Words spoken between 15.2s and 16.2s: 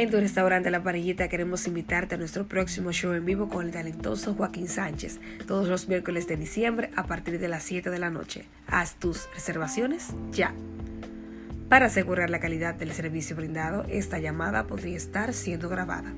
siendo grabada.